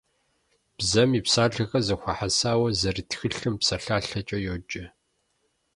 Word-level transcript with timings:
Бзэм 0.77 1.09
и 1.19 1.21
псалъэхэр 1.25 1.83
зэхуэхьэсауэ 1.87 2.69
зэрыт 2.79 3.07
тхылъым 3.11 3.55
псалъалъэкӏэ 3.59 4.37
йоджэ. 4.45 4.85